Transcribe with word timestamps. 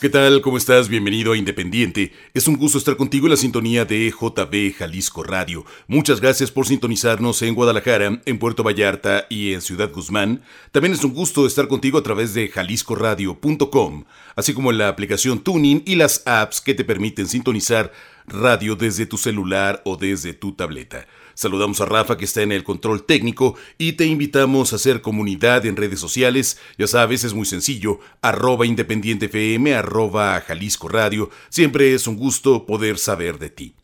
¿Qué 0.00 0.08
tal? 0.08 0.42
¿Cómo 0.42 0.58
estás? 0.58 0.88
Bienvenido 0.88 1.32
a 1.32 1.36
Independiente. 1.36 2.12
Es 2.32 2.46
un 2.46 2.56
gusto 2.56 2.78
estar 2.78 2.96
contigo 2.96 3.26
en 3.26 3.32
la 3.32 3.36
sintonía 3.36 3.84
de 3.84 4.08
JB 4.12 4.76
Jalisco 4.76 5.24
Radio. 5.24 5.64
Muchas 5.88 6.20
gracias 6.20 6.52
por 6.52 6.68
sintonizarnos 6.68 7.42
en 7.42 7.56
Guadalajara, 7.56 8.22
en 8.24 8.38
Puerto 8.38 8.62
Vallarta 8.62 9.26
y 9.28 9.54
en 9.54 9.60
Ciudad 9.60 9.90
Guzmán. 9.90 10.42
También 10.70 10.94
es 10.94 11.02
un 11.02 11.12
gusto 11.12 11.48
estar 11.48 11.66
contigo 11.66 11.98
a 11.98 12.04
través 12.04 12.32
de 12.32 12.46
jaliscoradio.com, 12.46 14.04
así 14.36 14.54
como 14.54 14.70
en 14.70 14.78
la 14.78 14.86
aplicación 14.86 15.40
Tuning 15.40 15.82
y 15.84 15.96
las 15.96 16.22
apps 16.28 16.60
que 16.60 16.74
te 16.74 16.84
permiten 16.84 17.26
sintonizar 17.26 17.92
radio 18.24 18.76
desde 18.76 19.04
tu 19.04 19.18
celular 19.18 19.82
o 19.84 19.96
desde 19.96 20.32
tu 20.32 20.52
tableta. 20.52 21.08
Saludamos 21.38 21.80
a 21.80 21.84
Rafa 21.84 22.16
que 22.16 22.24
está 22.24 22.42
en 22.42 22.50
el 22.50 22.64
control 22.64 23.04
técnico 23.04 23.54
y 23.78 23.92
te 23.92 24.06
invitamos 24.06 24.72
a 24.72 24.76
hacer 24.76 25.02
comunidad 25.02 25.66
en 25.66 25.76
redes 25.76 26.00
sociales. 26.00 26.58
Ya 26.78 26.88
sabes, 26.88 27.22
es 27.22 27.32
muy 27.32 27.46
sencillo. 27.46 28.00
Arroba 28.22 28.66
Independiente 28.66 29.26
FM, 29.26 29.72
arroba 29.72 30.40
Jalisco 30.40 30.88
Radio. 30.88 31.30
Siempre 31.48 31.94
es 31.94 32.08
un 32.08 32.16
gusto 32.16 32.66
poder 32.66 32.98
saber 32.98 33.38
de 33.38 33.50
ti. 33.50 33.74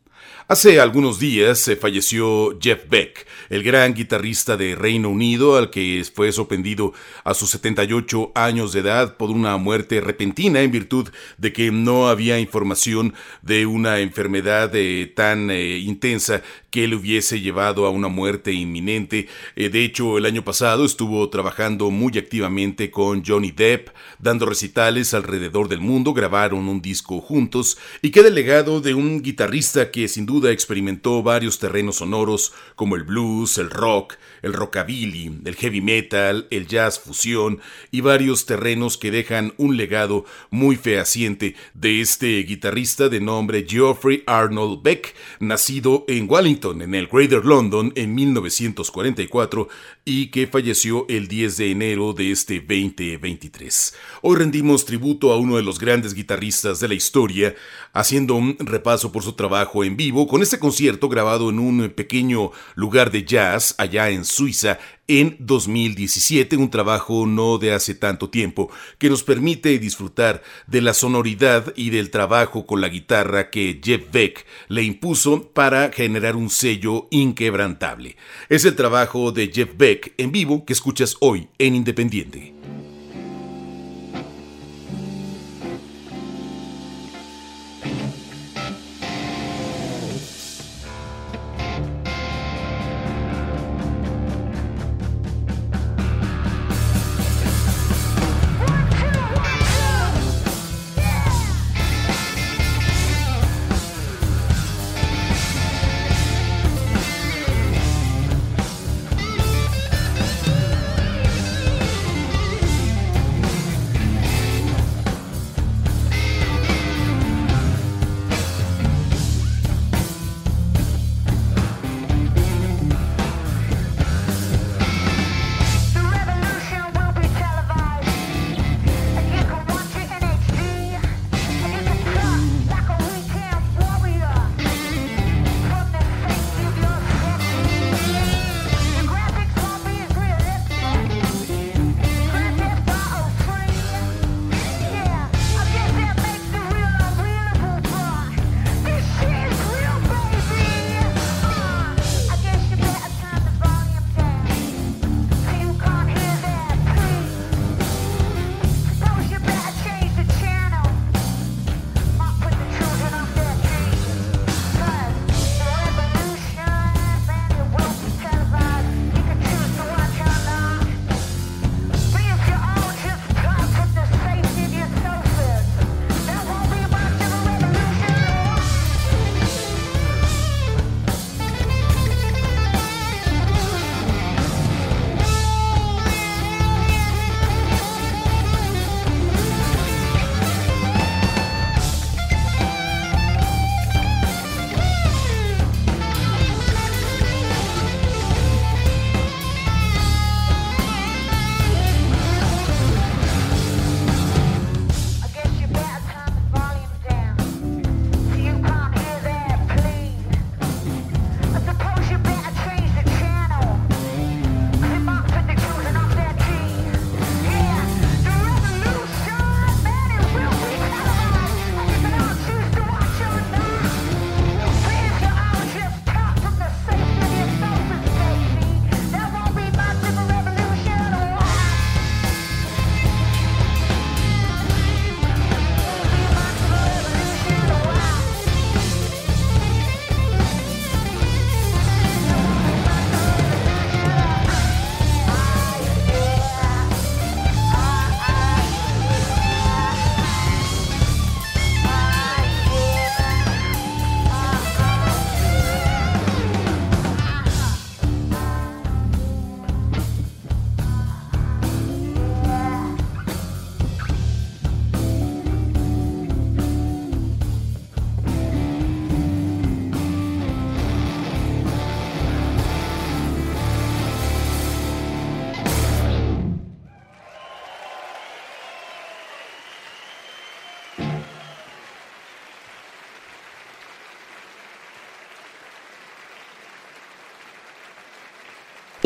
Hace 0.47 0.79
algunos 0.79 1.19
días 1.19 1.59
se 1.59 1.75
falleció 1.75 2.59
Jeff 2.61 2.87
Beck, 2.91 3.27
el 3.49 3.63
gran 3.63 3.95
guitarrista 3.95 4.59
de 4.59 4.75
Reino 4.75 5.09
Unido, 5.09 5.57
al 5.57 5.71
que 5.71 6.05
fue 6.15 6.33
sorprendido 6.33 6.93
a 7.25 7.33
sus 7.33 7.49
78 7.49 8.33
años 8.35 8.75
de 8.75 8.81
edad 8.81 9.17
por 9.17 9.31
una 9.31 9.57
muerte 9.57 10.03
repentina 10.03 10.61
en 10.61 10.71
virtud 10.71 11.09
de 11.39 11.55
que 11.55 11.73
no 11.73 12.09
había 12.09 12.39
información 12.39 13.15
de 13.41 13.65
una 13.65 14.01
enfermedad 14.01 14.71
eh, 14.75 15.11
tan 15.17 15.51
eh, 15.51 15.79
intensa 15.79 16.43
que 16.69 16.89
le 16.89 16.97
hubiese 16.97 17.41
llevado 17.41 17.87
a 17.87 17.91
una 17.91 18.09
muerte 18.09 18.53
inminente. 18.53 19.29
Eh, 19.57 19.71
de 19.71 19.83
hecho, 19.83 20.19
el 20.19 20.27
año 20.27 20.45
pasado 20.45 20.85
estuvo 20.85 21.31
trabajando 21.31 21.91
muy 21.91 22.19
activamente 22.19 22.91
con 22.91 23.25
Johnny 23.25 23.51
Depp, 23.51 23.91
dando 24.19 24.45
recitales 24.45 25.15
alrededor 25.15 25.69
del 25.69 25.81
mundo, 25.81 26.13
grabaron 26.13 26.69
un 26.69 26.83
disco 26.83 27.23
juntos 27.23 27.79
y 28.03 28.11
queda 28.11 28.29
el 28.29 28.35
legado 28.35 28.83
de 28.83 28.93
un 28.93 29.23
guitarrista 29.23 29.91
que 29.91 30.07
sin 30.07 30.27
duda 30.27 30.34
experimentó 30.53 31.23
varios 31.23 31.59
terrenos 31.59 31.97
sonoros 31.97 32.53
como 32.77 32.97
el 32.97 33.05
blues, 33.05 33.59
el 33.59 33.71
rock, 33.71 34.15
el 34.45 34.53
rockabilly, 34.53 35.41
el 35.45 35.57
heavy 35.57 35.81
metal, 35.81 36.47
el 36.51 36.67
jazz 36.67 37.01
fusión 37.01 37.61
y 37.91 38.03
varios 38.03 38.47
terrenos 38.47 38.99
que 38.99 39.11
dejan 39.11 39.55
un 39.57 39.77
legado 39.77 40.27
muy 40.51 40.77
fehaciente 40.77 41.57
de 41.73 42.01
este 42.01 42.39
guitarrista 42.43 43.09
de 43.09 43.21
nombre 43.21 43.65
Geoffrey 43.67 44.23
Arnold 44.27 44.83
Beck, 44.83 45.15
nacido 45.41 46.05
en 46.09 46.31
Wellington, 46.31 46.83
en 46.83 46.95
el 46.95 47.09
Greater 47.09 47.45
London, 47.45 47.93
en 47.97 48.15
1944 48.15 49.69
y 50.05 50.27
que 50.27 50.47
falleció 50.47 51.07
el 51.09 51.27
10 51.27 51.57
de 51.57 51.71
enero 51.71 52.13
de 52.13 52.31
este 52.31 52.61
2023. 52.61 53.95
Hoy 54.21 54.37
rendimos 54.37 54.85
tributo 54.85 55.33
a 55.33 55.39
uno 55.39 55.57
de 55.57 55.63
los 55.63 55.79
grandes 55.79 56.13
guitarristas 56.13 56.81
de 56.81 56.89
la 56.89 56.95
historia, 56.95 57.55
haciendo 57.95 58.35
un 58.35 58.57
repaso 58.59 59.11
por 59.11 59.23
su 59.23 59.33
trabajo 59.33 59.85
en 59.85 59.97
vivo 59.97 60.27
con 60.27 60.43
este 60.43 60.59
concierto 60.59 61.09
grabado 61.09 61.49
en 61.49 61.59
un 61.59 61.91
pequeño 61.91 62.53
lugar 62.75 63.11
de 63.11 63.25
jazz 63.25 63.75
allá 63.79 64.11
en 64.11 64.27
Suiza 64.35 64.79
en 65.07 65.37
2017, 65.39 66.57
un 66.57 66.71
trabajo 66.71 67.27
no 67.27 67.59
de 67.59 67.73
hace 67.73 67.95
tanto 67.95 68.31
tiempo, 68.31 68.71
que 68.99 69.11
nos 69.11 69.23
permite 69.23 69.79
disfrutar 69.79 70.43
de 70.67 70.81
la 70.81 70.95
sonoridad 70.95 71.73
y 71.77 71.91
del 71.91 72.11
trabajo 72.11 72.67
con 72.67 72.81
la 72.81 72.89
guitarra 72.89 73.51
que 73.51 73.81
Jeff 73.83 74.03
Beck 74.11 74.47
le 74.69 74.83
impuso 74.83 75.51
para 75.53 75.93
generar 75.93 76.37
un 76.37 76.51
sello 76.51 77.07
inquebrantable. 77.11 78.17
Es 78.49 78.65
el 78.65 78.77
trabajo 78.77 79.31
de 79.31 79.51
Jeff 79.53 79.71
Beck 79.77 80.15
en 80.17 80.33
vivo 80.33 80.65
que 80.65 80.73
escuchas 80.73 81.17
hoy 81.21 81.49
en 81.59 81.75
Independiente. 81.75 82.54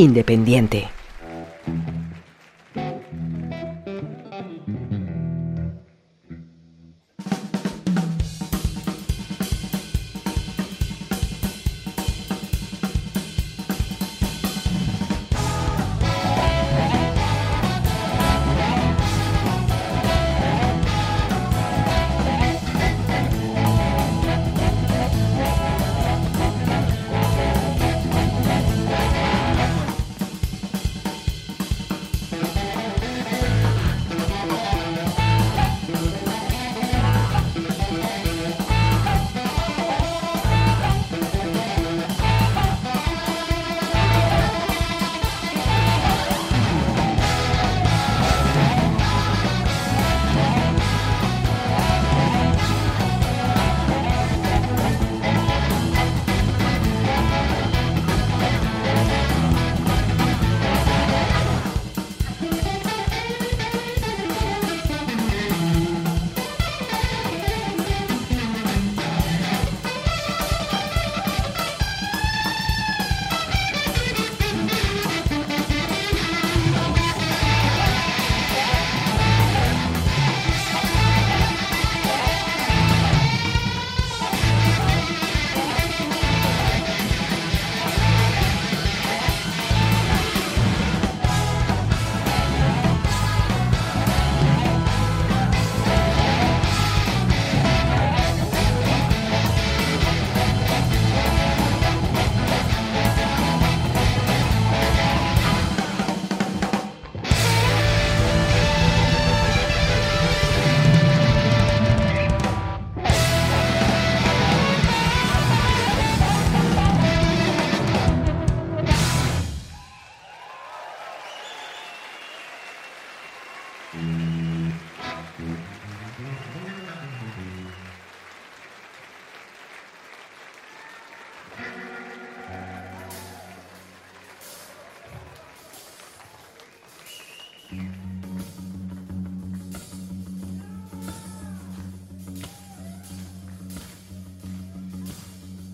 Independiente. 0.00 0.97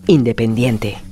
Independiente. 0.07 1.04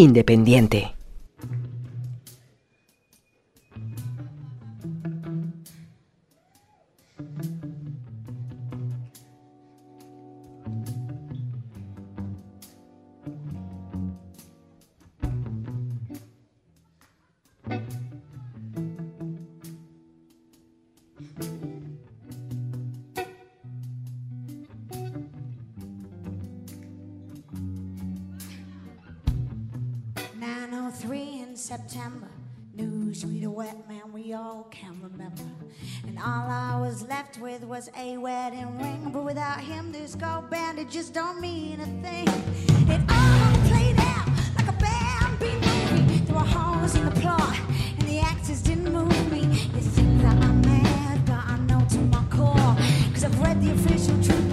Independiente. 0.00 0.97
September. 31.88 32.28
News 32.74 33.24
read 33.24 33.44
a 33.44 33.50
wet 33.50 33.88
man 33.88 34.12
we 34.12 34.34
all 34.34 34.66
can 34.70 35.00
remember. 35.02 35.42
And 36.06 36.18
all 36.18 36.50
I 36.50 36.78
was 36.78 37.02
left 37.08 37.38
with 37.38 37.64
was 37.64 37.88
a 37.96 38.18
wedding 38.18 38.78
ring. 38.78 39.10
But 39.10 39.24
without 39.24 39.60
him, 39.60 39.90
this 39.90 40.14
gold 40.14 40.50
band, 40.50 40.78
it 40.78 40.90
just 40.90 41.14
don't 41.14 41.40
mean 41.40 41.80
a 41.80 41.86
thing. 42.06 42.28
It 42.88 43.00
all 43.08 43.68
played 43.70 43.96
out 43.98 44.28
like 44.56 44.68
a 44.68 45.36
beat 45.40 45.54
movie. 45.66 46.18
There 46.26 46.34
were 46.34 46.40
holes 46.40 46.94
in 46.94 47.06
the 47.06 47.20
plot, 47.22 47.58
and 47.98 48.06
the 48.06 48.18
actors 48.18 48.60
didn't 48.60 48.92
move 48.92 49.32
me. 49.32 49.40
You 49.40 49.80
think 49.80 50.20
that 50.20 50.36
I'm 50.44 50.60
mad, 50.60 51.24
but 51.24 51.38
I 51.38 51.56
know 51.68 51.86
to 51.88 51.98
my 51.98 52.22
core. 52.28 52.76
Cause 53.14 53.24
I've 53.24 53.40
read 53.40 53.62
the 53.62 53.72
official 53.72 54.22
truth, 54.22 54.47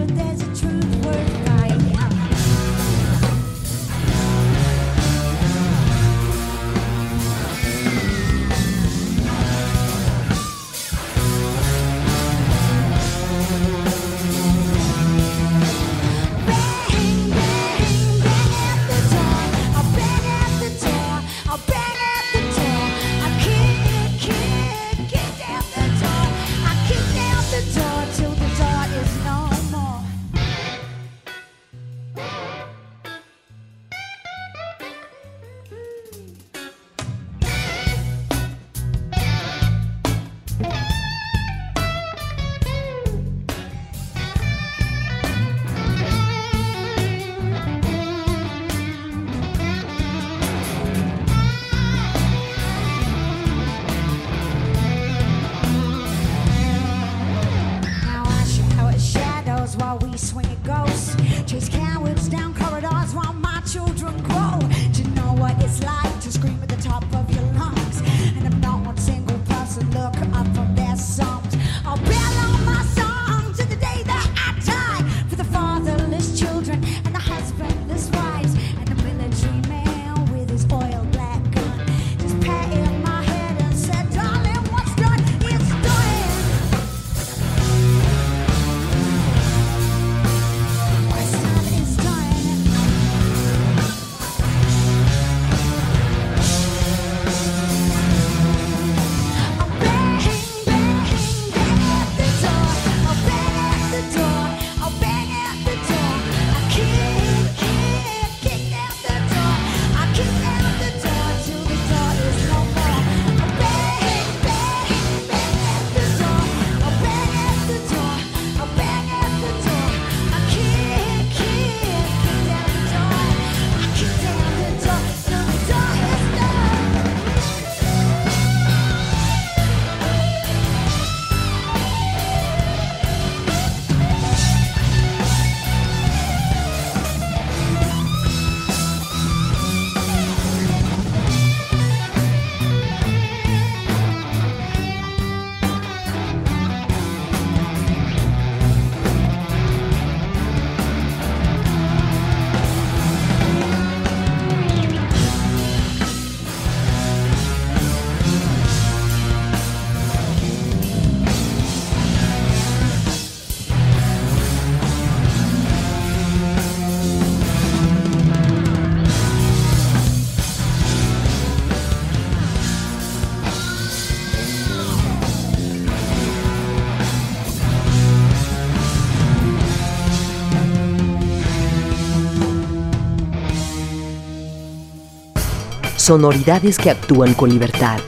Sonoridades 186.05 186.77
que 186.77 186.91
actúan 186.91 187.33
con 187.33 187.49
libertad. 187.49 187.99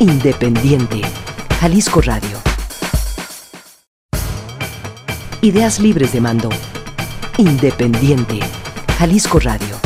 Independiente. 0.00 1.02
Jalisco 1.60 2.00
Radio. 2.00 2.38
Ideas 5.42 5.78
libres 5.78 6.14
de 6.14 6.22
mando. 6.22 6.48
Independiente. 7.36 8.40
Jalisco 8.96 9.40
Radio. 9.40 9.76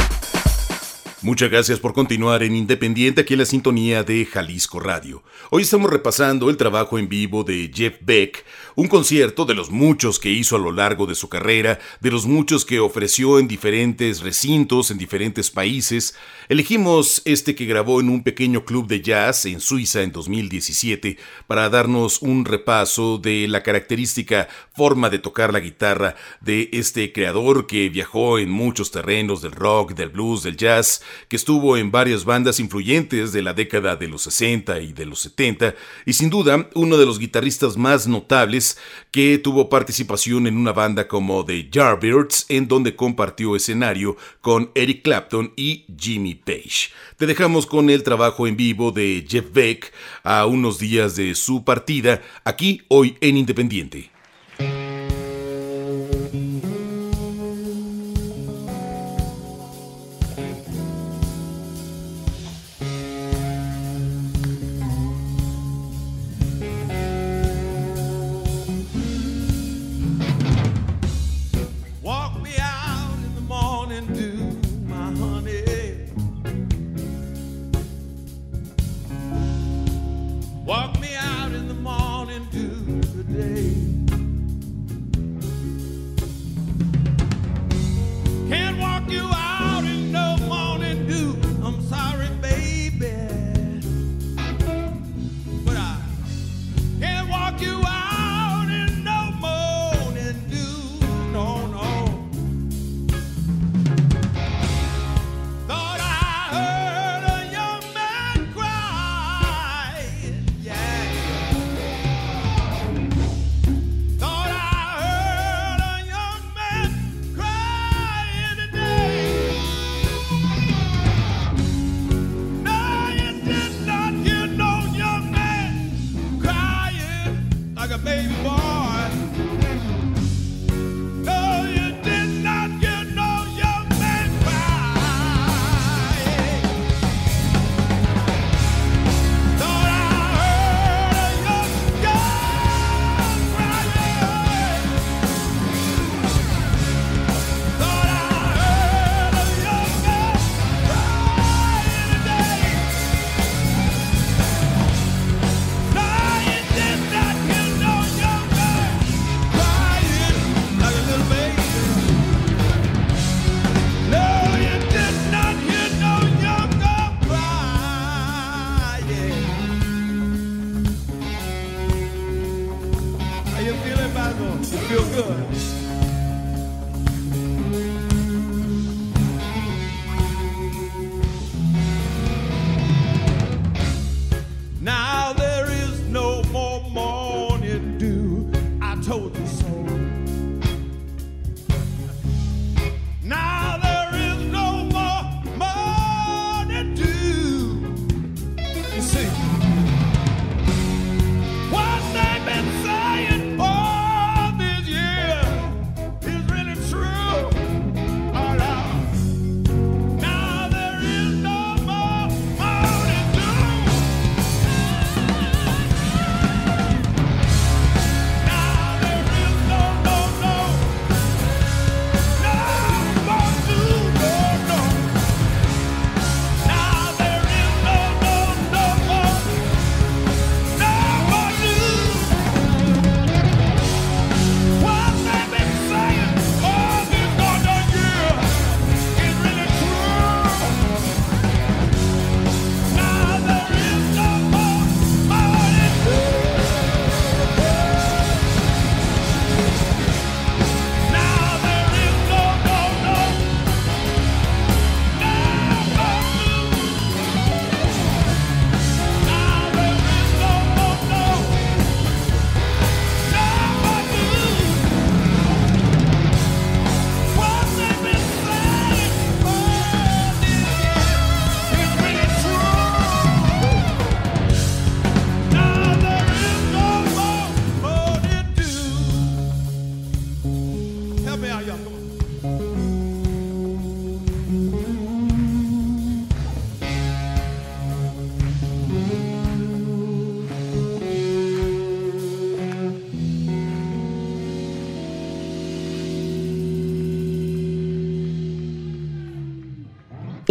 Muchas 1.21 1.51
gracias 1.51 1.81
por 1.81 1.95
continuar 1.95 2.45
en 2.45 2.55
Independiente 2.55 3.23
aquí 3.23 3.35
en 3.35 3.41
la 3.41 3.45
sintonía 3.45 4.05
de 4.05 4.25
Jalisco 4.25 4.79
Radio. 4.79 5.25
Hoy 5.51 5.63
estamos 5.63 5.91
repasando 5.91 6.51
el 6.51 6.57
trabajo 6.57 6.97
en 6.97 7.09
vivo 7.09 7.43
de 7.43 7.73
Jeff 7.75 7.97
Beck, 8.03 8.45
un 8.79 8.87
concierto 8.87 9.45
de 9.45 9.57
los 9.57 9.73
muchos 9.73 10.21
que 10.21 10.31
hizo 10.31 10.55
a 10.55 10.61
lo 10.61 10.71
largo 10.71 11.07
de 11.07 11.17
su 11.17 11.29
carrera, 11.29 11.81
de 11.99 12.13
los 12.13 12.27
muchos 12.27 12.65
que 12.65 12.79
ofreció 12.79 13.41
en 13.41 13.49
diferentes 13.49 14.21
recintos, 14.21 14.93
en 14.93 14.99
diferentes 14.99 15.51
países. 15.51 16.15
Elegimos 16.49 17.21
este 17.25 17.57
que 17.57 17.67
grabó 17.67 18.01
en 18.01 18.09
un 18.09 18.23
pequeño 18.23 18.65
club 18.65 18.87
de 18.87 19.01
jazz 19.01 19.47
en 19.47 19.59
Suiza 19.59 20.03
en 20.03 20.13
2017 20.13 21.19
para 21.49 21.69
darnos 21.71 22.23
un 22.23 22.45
repaso 22.45 23.19
de 23.19 23.49
la 23.49 23.65
característica 23.65 24.47
forma 24.73 25.11
de 25.11 25.19
tocar 25.19 25.53
la 25.53 25.59
guitarra 25.59 26.15
de 26.41 26.71
este 26.73 27.13
creador 27.13 27.67
que 27.67 27.89
viajó 27.89 28.39
en 28.39 28.49
muchos 28.49 28.93
terrenos 28.93 29.43
del 29.43 29.51
rock, 29.51 29.95
del 29.95 30.11
blues, 30.11 30.45
del 30.45 30.57
jazz 30.57 31.03
que 31.27 31.35
estuvo 31.35 31.77
en 31.77 31.91
varias 31.91 32.25
bandas 32.25 32.61
influyentes 32.61 33.33
de 33.33 33.43
la 33.43 33.55
década 33.55 33.97
de 33.97 34.07
los 34.07 34.23
60 34.23 34.79
y 34.83 34.93
de 34.93 35.05
los 35.05 35.19
70, 35.19 35.75
y 36.07 36.13
sin 36.13 36.31
duda 36.31 36.71
uno 36.77 36.97
de 36.97 37.07
los 37.07 37.19
guitarristas 37.19 37.77
más 37.77 38.07
notables 38.07 38.68
que 39.11 39.39
tuvo 39.39 39.69
participación 39.69 40.47
en 40.47 40.57
una 40.57 40.73
banda 40.73 41.09
como 41.09 41.45
The 41.45 41.69
Yardbirds, 41.71 42.47
en 42.49 42.69
donde 42.69 42.97
compartió 42.97 43.57
escenario 43.57 44.17
con 44.41 44.71
Eric 44.75 45.03
Clapton 45.03 45.53
y 45.57 45.87
Jimmy 45.99 46.35
Page. 46.35 46.91
Te 47.17 47.27
dejamos 47.27 47.67
con 47.67 47.89
el 47.91 48.03
trabajo 48.03 48.47
en 48.47 48.57
vivo 48.57 48.91
de 48.91 49.25
Jeff 49.29 49.47
Beck 49.53 49.93
a 50.23 50.47
unos 50.47 50.79
días 50.79 51.17
de 51.17 51.35
su 51.35 51.65
partida, 51.65 52.23
aquí 52.45 52.83
hoy 52.89 53.17
en 53.21 53.37
Independiente. 53.37 54.18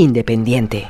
Independiente. 0.08 0.90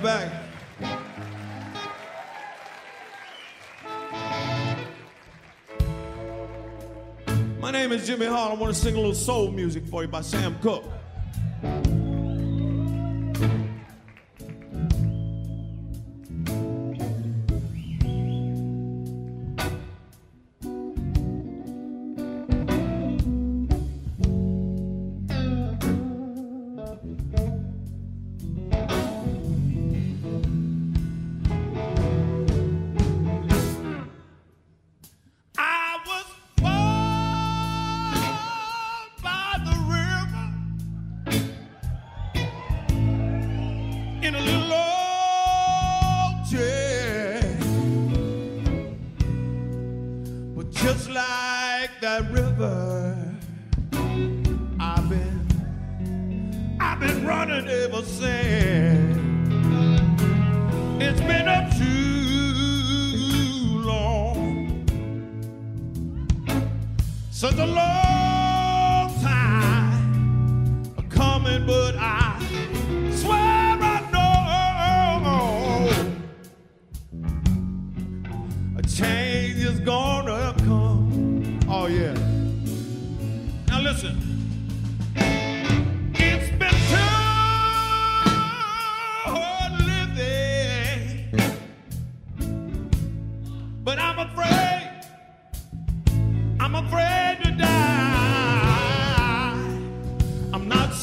Beck. 0.00 0.30
My 7.58 7.72
name 7.72 7.90
is 7.90 8.06
Jimmy 8.06 8.26
Hall. 8.26 8.52
I 8.52 8.54
want 8.54 8.72
to 8.72 8.80
sing 8.80 8.94
a 8.94 8.96
little 8.96 9.12
soul 9.12 9.50
music 9.50 9.84
for 9.86 10.02
you 10.02 10.08
by 10.08 10.20
Sam 10.20 10.56
Cooke. 10.60 10.84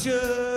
future. 0.08 0.47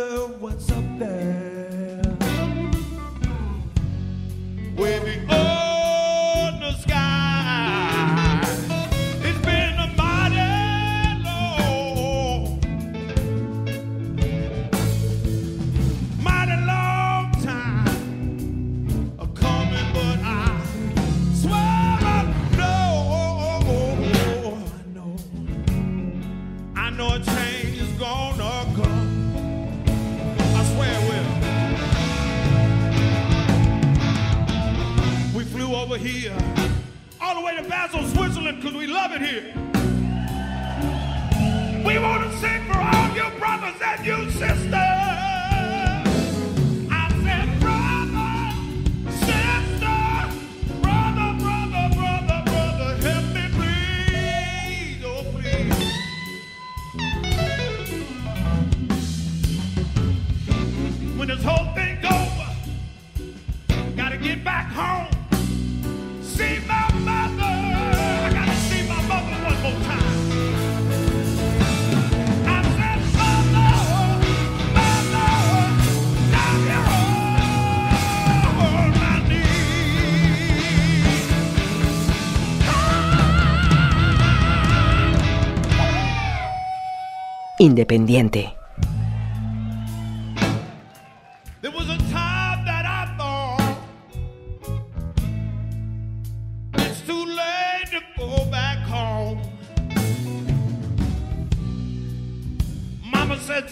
independiente. 87.62 88.56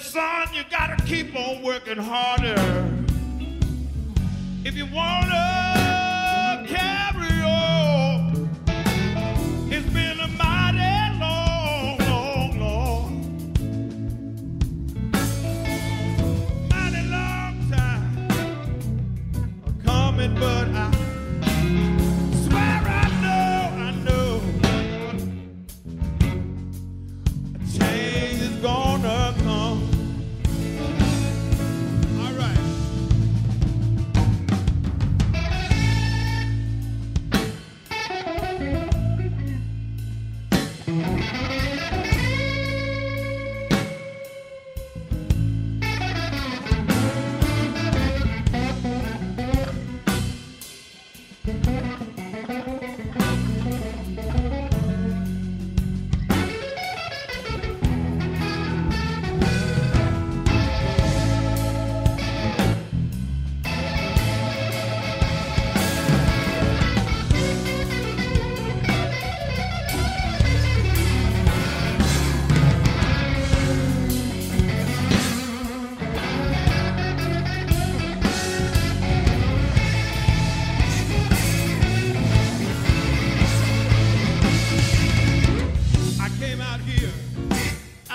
son, 0.10 0.54
you 0.54 0.64
gotta 0.70 0.96
keep 1.06 1.36
on 1.36 1.62
working 1.64 1.98
harder. 1.98 2.56
If 4.64 4.76
you 4.76 4.86
wanna 4.88 5.89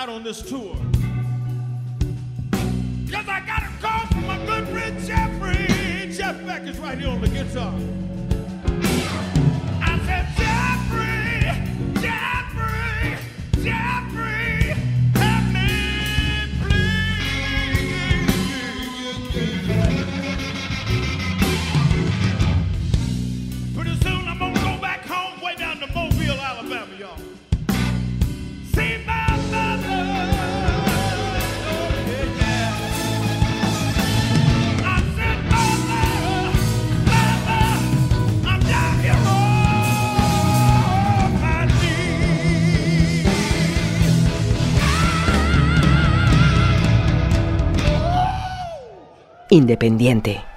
out 0.04 0.10
on 0.10 0.22
this 0.22 0.42
tour. 0.42 0.76
Because 2.50 3.26
I 3.26 3.40
got 3.46 3.62
a 3.62 3.70
call 3.80 4.06
from 4.08 4.26
my 4.26 4.36
good 4.44 4.68
friend 4.68 5.00
Jeffrey. 5.00 6.12
Jeff 6.12 6.44
Beck 6.44 6.64
is 6.64 6.78
right 6.78 6.98
here 6.98 7.08
on 7.08 7.22
the 7.22 7.28
guitar. 7.28 7.74
I 9.80 9.98
said, 10.04 10.26
independiente. 49.54 50.53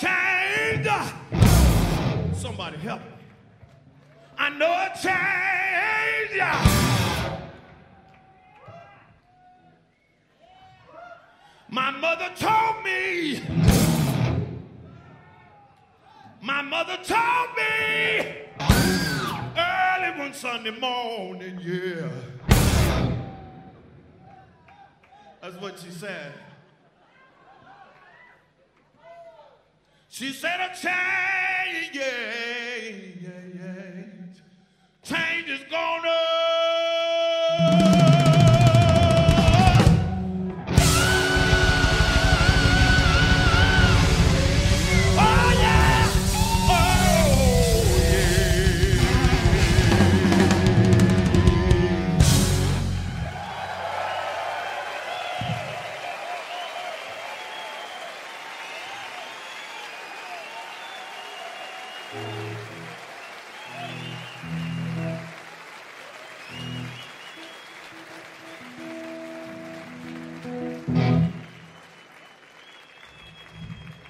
a. 0.00 1.12
Somebody 2.34 2.78
help 2.78 3.00
me. 3.00 3.06
I 4.38 4.50
know 4.50 4.72
a 4.72 4.90
change. 5.00 5.52
My 11.68 11.90
mother 11.90 12.30
told 12.36 12.84
me. 12.84 13.42
My 16.42 16.60
mother 16.60 16.98
told 17.02 17.48
me 17.56 18.42
early 19.56 20.18
one 20.18 20.34
Sunday 20.34 20.78
morning, 20.78 21.58
yeah. 21.62 22.08
That's 25.40 25.56
what 25.60 25.78
she 25.78 25.90
said. 25.90 26.32
She 30.22 30.32
said 30.32 30.60
a 30.60 30.68
change, 30.68 31.98
change 35.02 35.48
is 35.48 35.64
gonna 35.68 36.31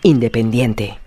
independiente. 0.02 1.01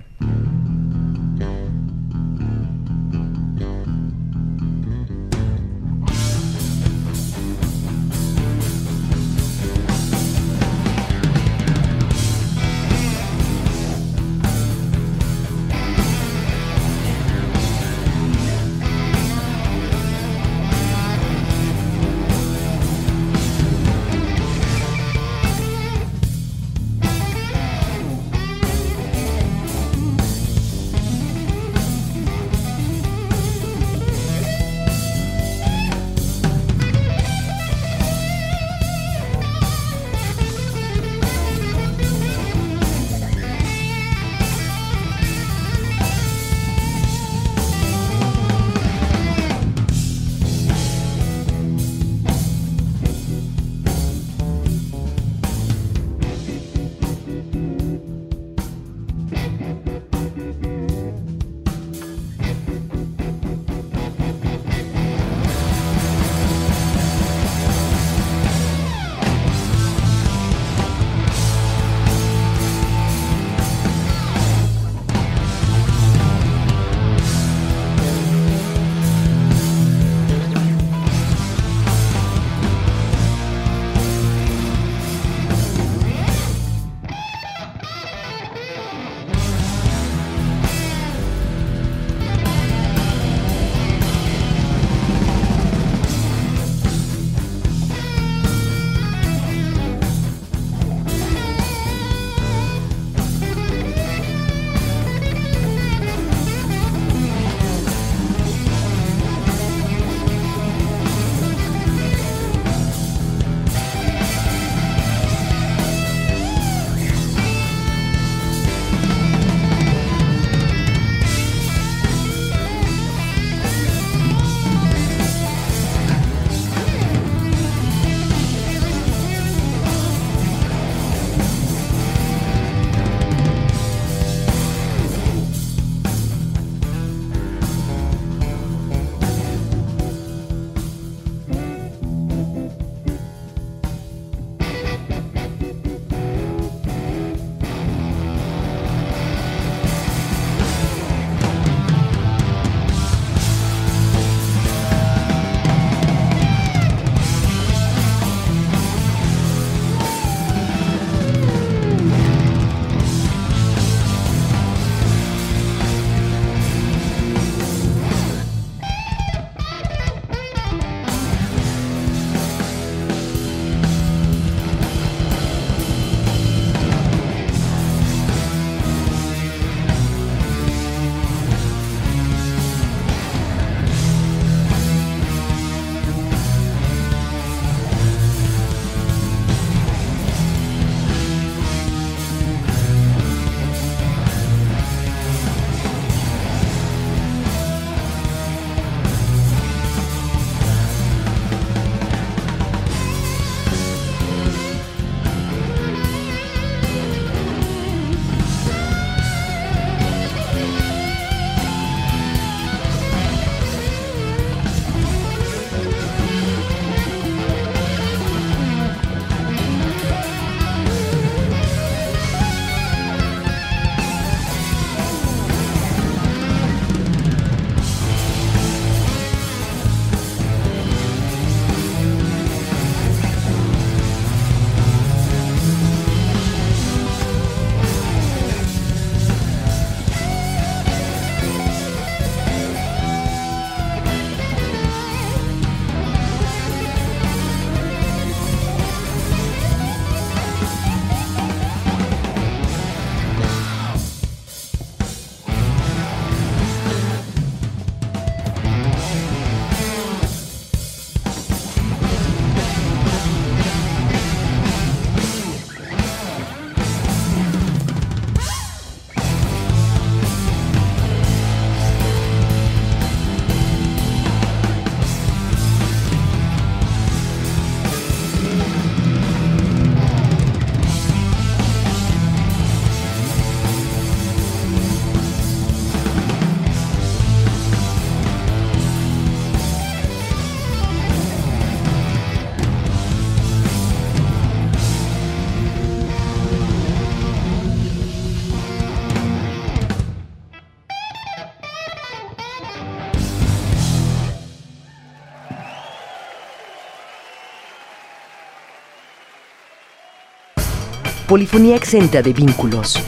Polifonía 311.28 311.76
exenta 311.76 312.21
de 312.21 312.34
vínculos. 312.34 312.99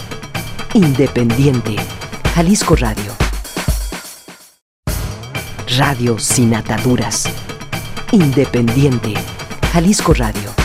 Independiente. 0.74 1.76
Jalisco 2.34 2.76
Radio. 2.76 3.13
Radio 5.78 6.18
sin 6.18 6.55
ataduras. 6.55 7.30
Independiente. 8.11 9.13
Jalisco 9.72 10.15
Radio. 10.15 10.57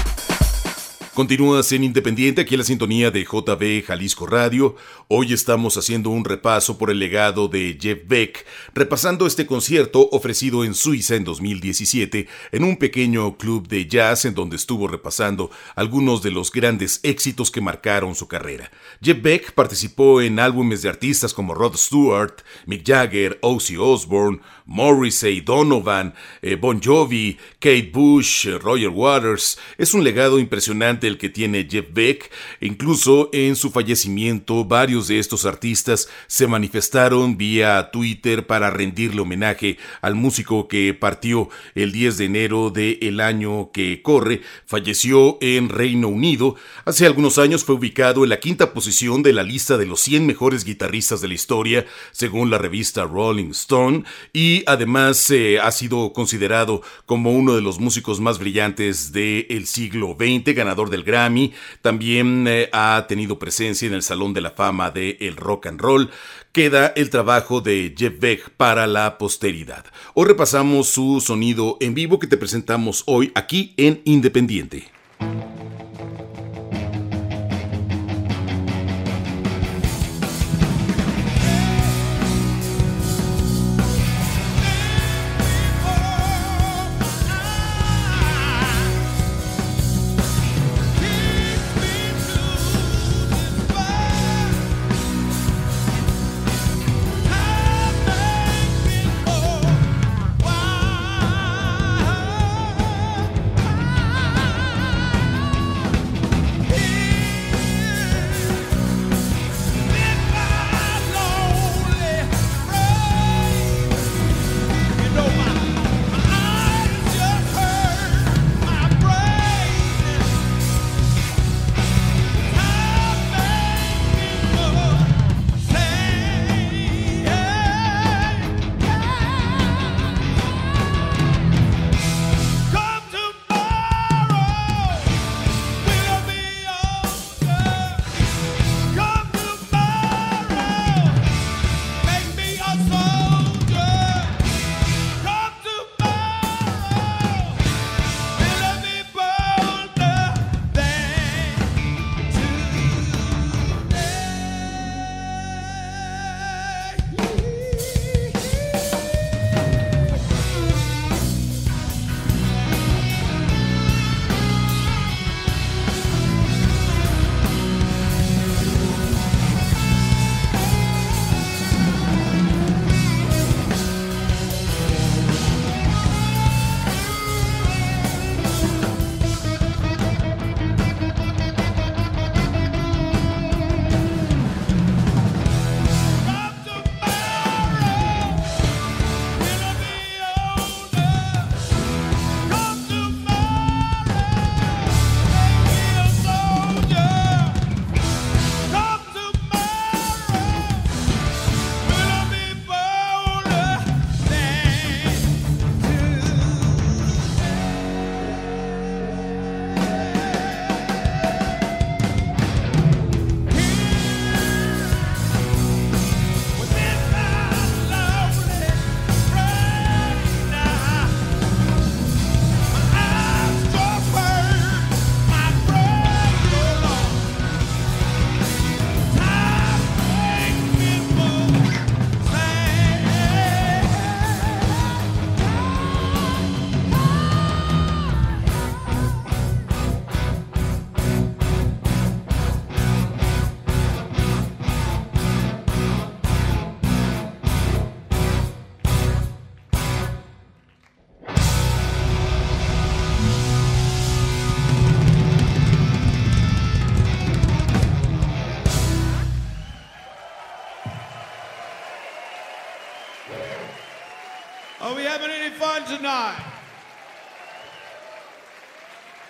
Continúas 1.15 1.71
en 1.73 1.85
Independiente, 1.85 2.41
aquí 2.41 2.55
en 2.55 2.61
la 2.61 2.65
sintonía 2.65 3.11
de 3.11 3.25
JB 3.25 3.85
Jalisco 3.85 4.27
Radio. 4.27 4.77
Hoy 5.09 5.35
estamos 5.35 5.77
haciendo 5.77 6.09
un 6.09 6.25
repaso 6.25 6.79
por 6.79 6.89
el 6.89 6.99
legado 6.99 7.49
de 7.49 7.77
Jeff 7.79 7.99
Beck, 8.07 8.47
repasando 8.73 9.27
este 9.27 9.45
concierto 9.45 10.09
ofrecido 10.11 10.65
en 10.65 10.73
Suiza 10.73 11.15
en 11.15 11.25
2017 11.25 12.29
en 12.53 12.65
un 12.65 12.79
pequeño 12.79 13.37
club 13.37 13.69
de 13.69 13.87
jazz 13.87 14.25
en 14.25 14.33
donde 14.35 14.57
estuvo 14.57 14.89
repasando 14.89 15.51
algunos 15.77 16.23
de 16.23 16.31
los 16.31 16.51
grandes 16.51 16.99
éxitos 17.03 17.51
que 17.51 17.61
marcaron 17.61 18.15
su 18.15 18.27
carrera. 18.27 18.71
Jeff 19.03 19.21
Beck 19.21 19.53
participó 19.53 20.23
en 20.23 20.39
álbumes 20.39 20.81
de 20.81 20.89
artistas 20.89 21.35
como 21.35 21.53
Rod 21.53 21.77
Stewart, 21.77 22.37
Mick 22.65 22.87
Jagger, 22.87 23.39
Ozzy 23.43 23.77
Osbourne, 23.77 24.41
Morrissey, 24.65 25.43
Donovan, 25.43 26.15
eh, 26.41 26.57
Bon 26.57 26.81
Jovi, 26.83 27.37
Kate 27.59 27.91
Bush, 27.93 28.47
Roger 28.63 28.89
Waters. 28.89 29.59
Es 29.77 29.93
un 29.93 30.05
legado 30.05 30.39
impresionante 30.39 31.02
el 31.07 31.19
que 31.19 31.29
tiene 31.29 31.67
Jeff 31.71 31.87
Beck. 31.93 32.31
Incluso 32.61 33.31
en 33.33 33.57
su 33.57 33.71
fallecimiento, 33.71 34.65
varios 34.65 35.09
de 35.09 35.19
estos 35.19 35.47
artistas 35.47 36.09
se 36.27 36.47
manifestaron 36.47 37.37
vía 37.37 37.91
Twitter 37.93 38.47
para 38.47 38.71
rendirle 38.71 39.21
homenaje 39.21 39.79
al 40.01 40.15
músico 40.15 40.69
que 40.69 40.95
partió 40.95 41.49
el 41.75 41.93
10 41.93 42.19
de 42.19 42.25
enero 42.25 42.71
del 42.71 43.21
año 43.21 43.71
que 43.73 44.03
corre. 44.03 44.43
Falleció 44.67 45.39
en 45.41 45.69
Reino 45.69 46.09
Unido. 46.09 46.57
Hace 46.85 47.07
algunos 47.07 47.39
años 47.39 47.65
fue 47.65 47.75
ubicado 47.75 48.25
en 48.25 48.31
la 48.31 48.41
quinta 48.41 48.73
posición 48.73 49.23
de 49.23 49.33
la 49.33 49.43
lista 49.43 49.79
de 49.79 49.87
los 49.87 50.01
100 50.01 50.27
mejores 50.27 50.65
guitarristas 50.65 51.21
de 51.21 51.29
la 51.29 51.35
historia, 51.35 51.87
según 52.13 52.51
la 52.51 52.59
revista 52.59 53.05
Rolling 53.05 53.51
Stone, 53.51 54.05
y 54.33 54.63
además 54.67 55.31
eh, 55.31 55.59
ha 55.61 55.71
sido 55.73 56.13
considerado 56.13 56.83
como 57.07 57.33
uno 57.33 57.55
de 57.55 57.63
los 57.63 57.79
músicos 57.79 58.21
más 58.21 58.39
brillantes 58.39 59.13
del 59.13 59.67
siglo 59.67 60.17
XX, 60.19 60.55
ganador 60.55 60.91
del 60.93 61.03
Grammy, 61.03 61.53
también 61.81 62.47
eh, 62.47 62.69
ha 62.73 63.07
tenido 63.09 63.41
presencia 63.41 63.89
en 63.89 63.95
el 63.95 64.03
Salón 64.05 64.33
de 64.33 64.41
la 64.41 64.53
Fama 64.53 64.93
del 64.93 65.17
el 65.19 65.37
Rock 65.37 65.67
and 65.67 65.81
Roll. 65.81 66.11
Queda 66.53 66.93
el 66.95 67.11
trabajo 67.11 67.61
de 67.61 67.93
Jeff 67.99 68.21
Beck 68.21 68.51
para 68.51 68.87
la 68.87 69.19
posteridad. 69.19 69.85
Hoy 70.15 70.27
repasamos 70.29 70.89
su 70.89 71.21
sonido 71.21 71.79
en 71.81 71.95
vivo 71.95 72.21
que 72.21 72.29
te 72.29 72.37
presentamos 72.37 73.03
hoy 73.07 73.33
aquí 73.35 73.75
en 73.77 74.01
Independiente. 74.05 74.85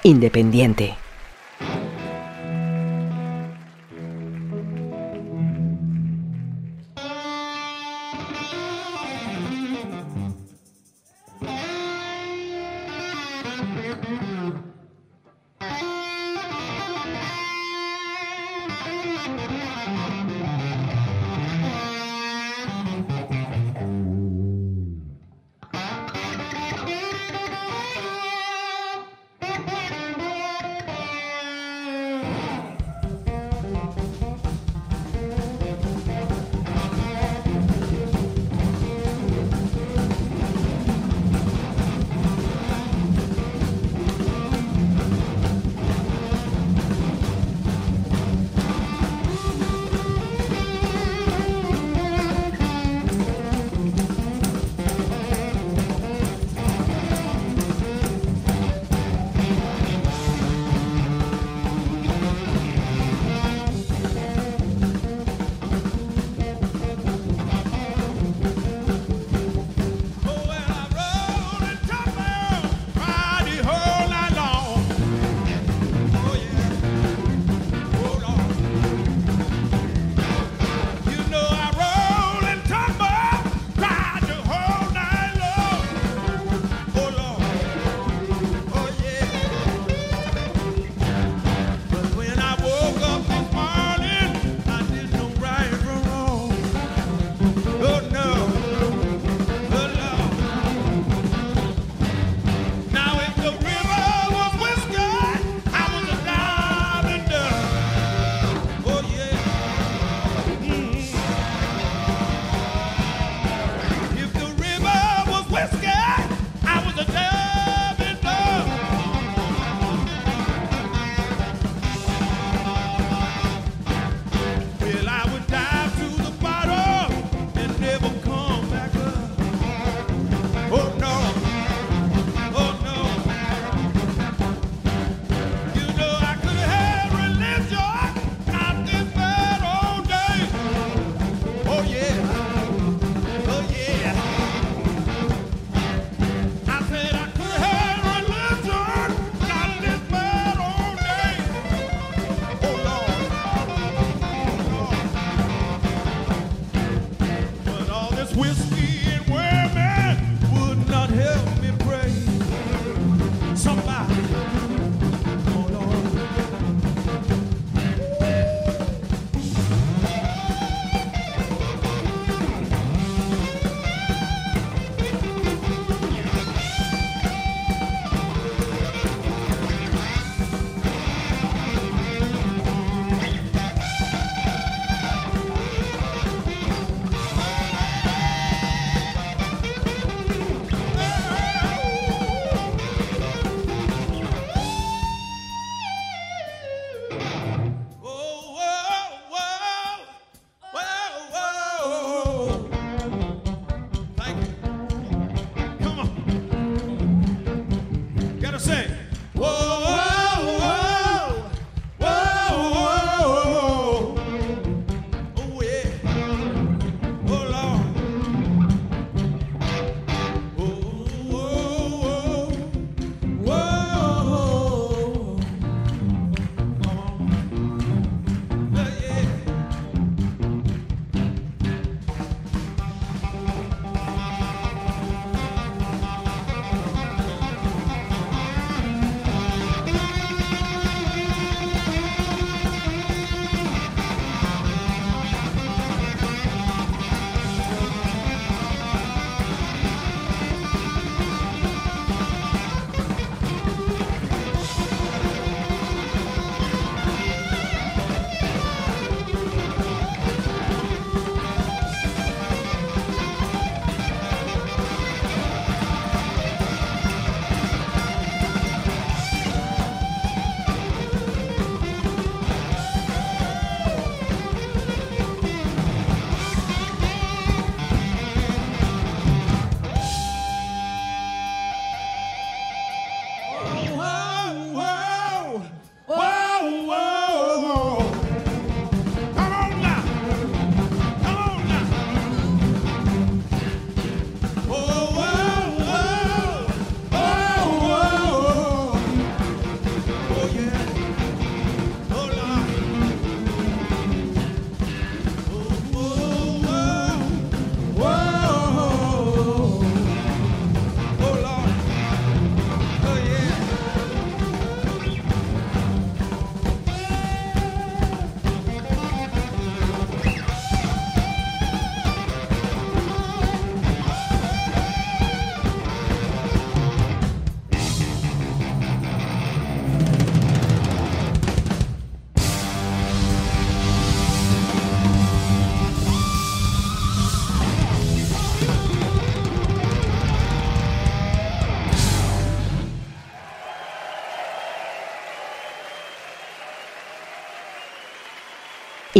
Independiente. 0.05 1.02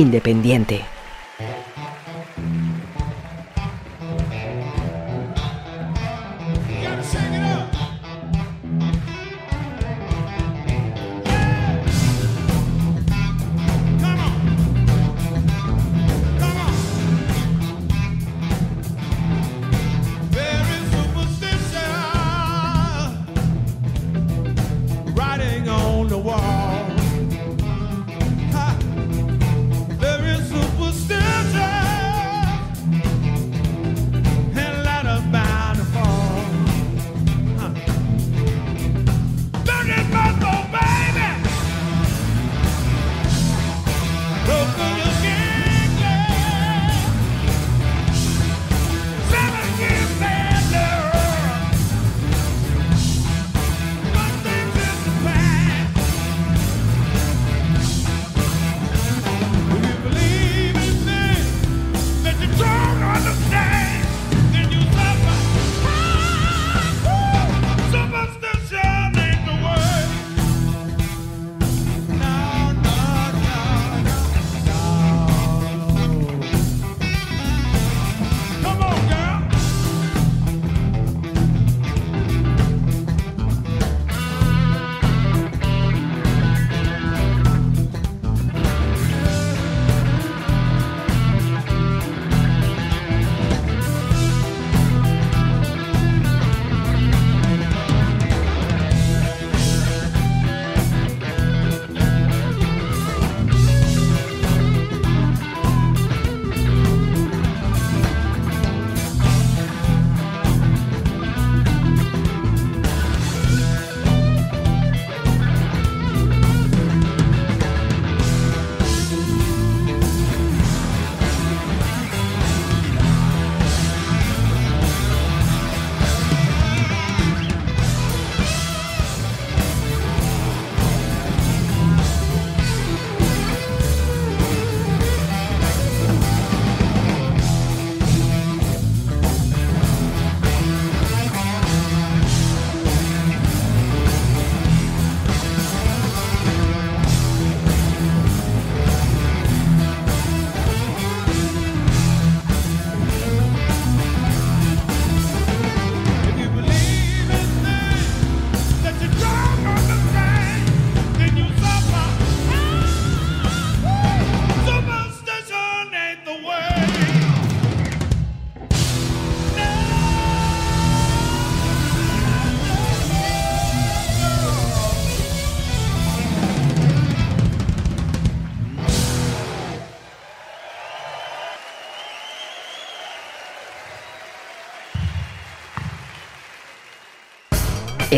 Independiente. 0.03 0.92